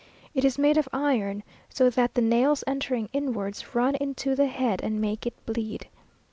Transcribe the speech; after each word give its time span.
It 0.33 0.43
is 0.43 0.57
made 0.57 0.77
of 0.77 0.89
iron, 0.91 1.43
so 1.69 1.87
that 1.91 2.15
the 2.15 2.23
nails 2.23 2.63
entering 2.65 3.07
inwards, 3.13 3.75
run 3.75 3.93
into 3.93 4.33
the 4.33 4.47
head, 4.47 4.81
and 4.81 4.99
make 4.99 5.27
it 5.27 5.45
bleed. 5.45 5.87